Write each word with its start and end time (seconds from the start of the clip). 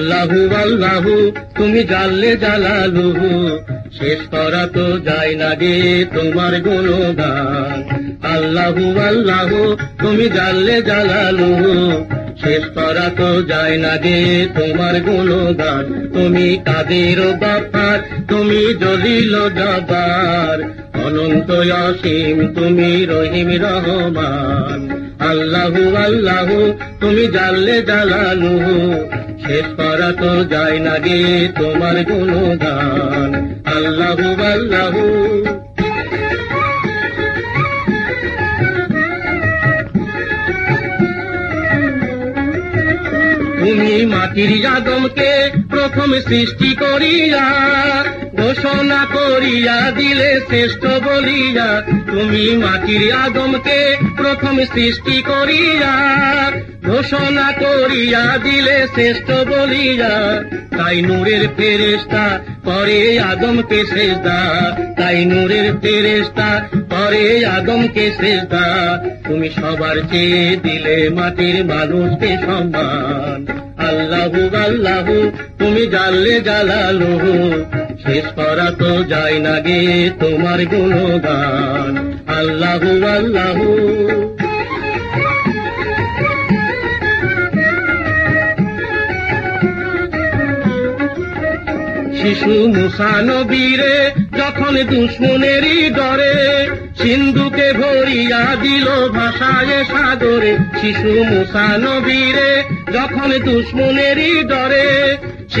আল্লাহু 0.00 0.54
আল্লাহু, 0.54 1.30
তুমি 1.30 1.82
জানলে 1.84 2.36
জালালুহু। 2.36 3.58
শেষ 3.98 4.18
করা 4.30 4.66
তো 4.66 4.98
যায় 4.98 5.34
না 5.34 5.54
গে 5.54 6.04
তোমার 6.14 6.60
গুণগান। 6.60 7.78
আল্লাহু 8.22 9.00
আল্লাহু, 9.00 9.76
তুমি 9.98 10.28
জানলে 10.28 10.82
জালালুহু। 10.82 12.04
শেষ 12.44 12.64
করা 12.74 13.10
তো 13.16 13.42
যায় 13.42 13.78
না 13.78 13.96
গে 13.96 14.46
তোমার 14.54 15.00
গুণগান। 15.00 16.08
তুমি 16.14 16.58
কাদের 16.64 17.20
বাপার 17.40 17.98
তুমি 18.28 18.74
জলিল 18.80 19.34
জবার 19.48 20.58
অনন্ত 21.04 21.50
অসীম, 21.50 22.36
তুমি 22.54 23.04
রহিম 23.04 23.48
রহমান। 23.62 24.80
আল্লাহু 25.18 25.96
আল্লাহু, 25.96 26.72
তুমি 27.00 27.26
জানলে 27.26 27.82
জালালুহু 27.82 28.74
শেষ 29.46 29.66
করা 29.76 30.12
তো 30.12 30.44
যায় 30.44 30.78
না 30.78 30.98
গে 30.98 31.48
তোমার 31.58 32.04
গুণগান। 32.04 33.30
আল্লাহু 33.64 34.42
আল্লাহু। 34.42 35.04
মাটির 44.04 44.52
আদমকে 44.66 45.32
প্রথম 45.68 46.10
সৃষ্টি 46.28 46.70
করিয়া, 46.74 47.44
ঘোষণা 48.36 49.00
করিয়া 49.16 49.78
দিলে 49.90 50.30
শ্রেষ্ঠ 50.48 50.82
বলিয়া, 51.06 51.68
তুমি 52.10 52.44
মাটির 52.64 53.04
আদমকে 53.24 53.78
প্রথম 54.16 54.54
সৃষ্টি 54.74 55.16
করিয়া, 55.22 55.92
ঘোষণা 56.84 57.48
করিয়া 57.62 58.24
দিলে 58.36 58.76
শ্রেষ্ঠ 58.94 59.28
বলিয়া, 59.52 60.14
তাই 60.78 60.96
নূরের 61.02 61.44
ফেরেস্তা 61.56 62.24
পরে 62.64 63.00
আদমকে 63.32 63.80
শেষদা 63.84 64.40
তাই 64.98 65.18
নূরের 65.24 65.68
ফেরেস্তা 65.82 66.48
পরে 66.90 67.26
আদমকে 67.46 68.06
শেষদা 68.20 68.66
তুমি 69.26 69.48
সবার 69.48 69.96
চেয়ে 70.10 70.44
দিলে 70.56 70.96
মাটির 71.16 71.56
মানুষকে 71.64 72.30
সম্মান। 72.46 73.69
আল্লাহু 73.88 74.56
আল্লাহু, 74.56 75.30
তুমি 75.58 75.86
জানলে 75.86 76.40
জালালু। 76.40 77.20
শেষ 78.06 78.24
করা 78.26 78.70
তো 78.78 79.04
যায় 79.04 79.38
না 79.38 79.60
গে 79.60 80.10
তোমার 80.20 80.66
গুণগান। 80.66 82.20
আল্লাহু 82.26 83.06
আল্লাহু। 83.06 84.19
শিশু 92.22 92.54
মুসানবীরে 92.68 93.96
যখন 94.38 94.74
দুশ্মনেরই 94.90 95.78
ডরে, 95.90 96.34
সিন্ধুকে 96.96 97.68
ভরিয়া 97.72 98.44
দিল 98.62 98.86
ভাষায় 99.08 99.84
সাগরে 99.84 100.52
শিশু 100.80 101.12
মুসানবীরে 101.24 102.50
যখন 102.92 103.28
দুশ্মনেরই 103.38 104.32
ডরে 104.42 104.88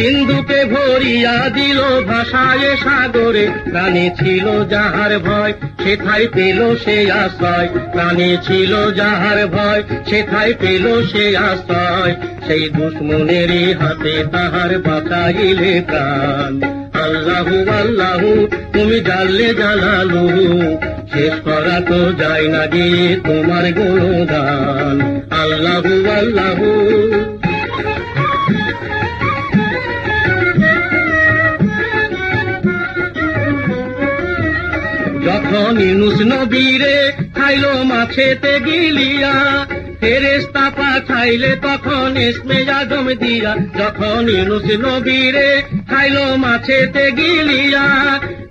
সিন্ধুকে 0.00 0.64
ভরিয়া 0.64 1.48
দিল 1.48 2.06
ভাষায় 2.06 2.76
সাগরে, 2.76 3.48
প্রাণে 3.70 4.10
ছিল 4.18 4.64
যাহার 4.64 5.18
ভয়, 5.18 5.52
সেথায় 5.84 6.28
পেল 6.34 6.76
সে 6.76 7.12
আশ্রয়। 7.12 7.68
প্রাণে 7.68 8.36
ছিল 8.46 8.92
যাহার 8.94 9.46
ভয়, 9.46 9.82
সেথায় 10.06 10.54
পেল 10.60 11.06
সে 11.06 11.36
আশ্রয়। 11.36 12.14
সেই 12.46 12.68
দুশ্মনেরই 12.68 13.72
হাতে 13.72 14.24
তাহার 14.32 14.78
বাঁচাইলে 14.78 15.82
প্রাণ। 15.86 16.62
আল্লাহু 17.02 17.70
আল্লাহু, 17.70 18.48
তুমি 18.72 19.00
জানলে 19.00 19.54
জালালু 19.54 20.28
শেষ 21.12 21.40
করা 21.44 21.80
তো 21.80 22.12
যায় 22.12 22.48
না 22.48 22.66
গে 22.66 23.16
তোমার 23.26 23.72
গুণগান। 23.72 25.20
আল্লাহু 25.30 26.10
আল্লাহু। 26.10 27.39
ইনুস 35.58 36.18
নবীরে 36.32 36.96
খাইলো 37.36 37.72
মাছেতে 37.84 38.52
গিলিয়া। 38.66 39.34
ফেরেস্তা 40.00 40.66
পাঠাইলে 40.78 41.52
তখন 41.62 42.16
এসমে 42.16 42.58
আদম 42.70 43.06
দিয়া। 43.22 43.52
যখন 43.78 44.28
ইনুস 44.28 44.66
নবীরে 44.84 45.48
খাইলো 45.90 46.36
মাছেতে 46.36 47.04
গিলিয়া। 47.18 47.86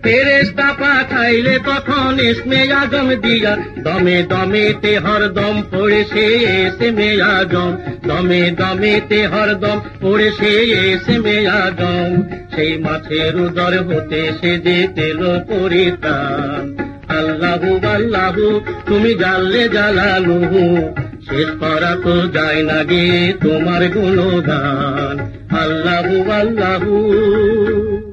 ফেরেস্তা 0.04 0.70
পাঠাইলে 0.82 1.56
তখন 1.60 2.20
এসমে 2.20 2.62
আদম 2.74 3.08
দিয়া। 3.24 3.54
দমে 3.84 4.24
দমেতে 4.24 4.94
হরদম 4.98 5.56
পড়েছে 5.72 6.26
এসমে 6.60 7.22
আদম 7.22 7.72
দমে 8.08 8.44
দমেতে 8.52 9.20
হরদম 9.28 9.78
পড়েছে 10.02 10.52
এসমে 10.88 11.38
আদম 11.64 12.10
সেই 12.56 12.78
মাছের 12.78 13.36
উদর 13.36 13.74
হতে 13.90 14.22
সে 14.40 14.52
যে 14.66 14.78
তেল 14.96 15.22
পরিতান 15.50 16.89
আল্লাহু 17.10 17.88
আল্লাহু, 17.88 18.62
তুমি 18.86 19.16
জানলে 19.16 19.70
জালালুহু। 19.70 20.92
শেষ 21.30 21.50
করা 21.60 21.98
তো 22.04 22.28
যায় 22.28 22.64
না 22.64 22.84
গে 22.84 23.34
তোমার 23.42 23.90
গুণগান। 23.90 25.20
আল্লাহু 25.58 26.32
আল্লাহু। 26.32 28.09